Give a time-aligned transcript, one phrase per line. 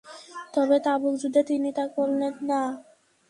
[0.53, 2.61] তবে তাবুক যুদ্ধে তিনি তা করলেন না।